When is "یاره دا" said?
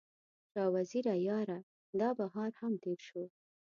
1.27-2.09